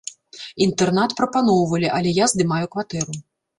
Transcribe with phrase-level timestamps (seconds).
[0.65, 3.11] Інтэрнат прапаноўвалі, але я здымаю кватэру.